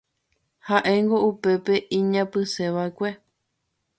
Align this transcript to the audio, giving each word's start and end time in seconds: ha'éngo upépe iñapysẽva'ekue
ha'éngo 0.67 1.17
upépe 1.29 1.73
iñapysẽva'ekue 1.97 3.09